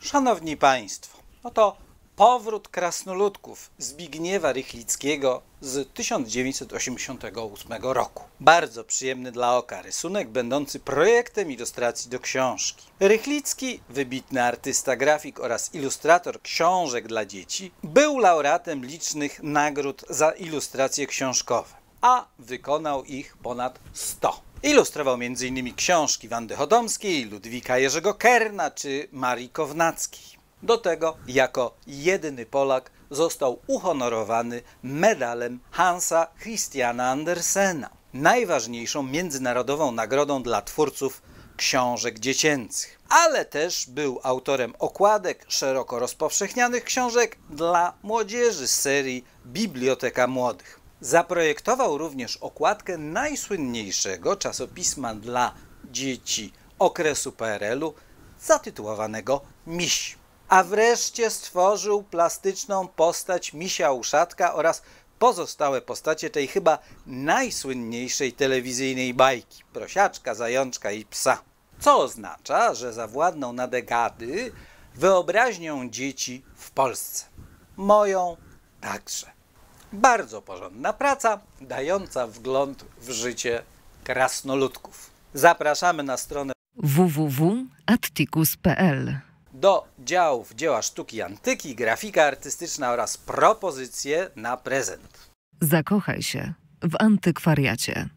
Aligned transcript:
Szanowni 0.00 0.56
Państwo, 0.56 1.18
oto 1.42 1.76
powrót 2.16 2.68
krasnoludków 2.68 3.70
Zbigniewa 3.78 4.52
Rychlickiego 4.52 5.42
z 5.60 5.92
1988 5.94 7.72
roku. 7.82 8.24
Bardzo 8.40 8.84
przyjemny 8.84 9.32
dla 9.32 9.56
oka 9.56 9.82
rysunek, 9.82 10.28
będący 10.28 10.80
projektem 10.80 11.52
ilustracji 11.52 12.10
do 12.10 12.20
książki. 12.20 12.86
Rychlicki, 13.00 13.80
wybitny 13.88 14.42
artysta, 14.42 14.96
grafik 14.96 15.40
oraz 15.40 15.74
ilustrator 15.74 16.42
książek 16.42 17.08
dla 17.08 17.26
dzieci, 17.26 17.72
był 17.82 18.18
laureatem 18.18 18.84
licznych 18.84 19.42
nagród 19.42 20.04
za 20.10 20.30
ilustracje 20.30 21.06
książkowe, 21.06 21.74
a 22.00 22.26
wykonał 22.38 23.04
ich 23.04 23.36
ponad 23.36 23.78
100. 23.92 24.47
Ilustrował 24.62 25.14
m.in. 25.14 25.74
książki 25.74 26.28
Wandy 26.28 26.56
Chodomskiej, 26.56 27.24
Ludwika 27.24 27.78
Jerzego 27.78 28.14
Kerna 28.14 28.70
czy 28.70 29.08
Marii 29.12 29.48
Kownackiej. 29.48 30.38
Do 30.62 30.78
tego 30.78 31.16
jako 31.26 31.74
jedyny 31.86 32.46
Polak 32.46 32.90
został 33.10 33.58
uhonorowany 33.66 34.62
medalem 34.82 35.60
Hansa 35.70 36.26
Christiana 36.42 37.10
Andersena, 37.10 37.90
najważniejszą 38.14 39.02
międzynarodową 39.02 39.92
nagrodą 39.92 40.42
dla 40.42 40.62
twórców 40.62 41.22
książek 41.56 42.18
dziecięcych. 42.18 42.98
Ale 43.08 43.44
też 43.44 43.86
był 43.88 44.20
autorem 44.22 44.74
okładek 44.78 45.44
szeroko 45.48 45.98
rozpowszechnianych 45.98 46.84
książek 46.84 47.36
dla 47.50 47.92
młodzieży 48.02 48.68
z 48.68 48.80
serii 48.80 49.24
Biblioteka 49.46 50.26
Młodych. 50.26 50.80
Zaprojektował 51.00 51.98
również 51.98 52.36
okładkę 52.36 52.98
najsłynniejszego 52.98 54.36
czasopisma 54.36 55.14
dla 55.14 55.54
dzieci 55.84 56.52
okresu 56.78 57.32
PRL-u 57.32 57.94
zatytułowanego 58.40 59.40
Miś. 59.66 60.18
A 60.48 60.64
wreszcie 60.64 61.30
stworzył 61.30 62.02
plastyczną 62.02 62.88
postać 62.88 63.52
Misia 63.52 63.92
Uszatka 63.92 64.54
oraz 64.54 64.82
pozostałe 65.18 65.80
postacie 65.80 66.30
tej 66.30 66.48
chyba 66.48 66.78
najsłynniejszej 67.06 68.32
telewizyjnej 68.32 69.14
bajki 69.14 69.64
Prosiaczka, 69.72 70.34
Zajączka 70.34 70.90
i 70.90 71.04
Psa. 71.04 71.42
Co 71.80 71.98
oznacza, 71.98 72.74
że 72.74 72.92
zawładnął 72.92 73.52
na 73.52 73.68
dekady 73.68 74.52
wyobraźnią 74.94 75.90
dzieci 75.90 76.44
w 76.56 76.70
Polsce. 76.70 77.24
Moją 77.76 78.36
także. 78.80 79.37
Bardzo 79.92 80.42
porządna 80.42 80.92
praca, 80.92 81.40
dająca 81.60 82.26
wgląd 82.26 82.84
w 83.00 83.10
życie 83.10 83.62
krasnoludków. 84.04 85.10
Zapraszamy 85.34 86.02
na 86.02 86.16
stronę 86.16 86.52
www.atticus.pl 86.76 89.18
do 89.52 89.88
działów 89.98 90.54
dzieła 90.54 90.82
sztuki 90.82 91.22
antyki, 91.22 91.74
grafika 91.74 92.24
artystyczna 92.24 92.90
oraz 92.90 93.16
propozycje 93.16 94.30
na 94.36 94.56
prezent. 94.56 95.30
Zakochaj 95.60 96.22
się 96.22 96.54
w 96.82 96.96
antykwariacie. 96.98 98.08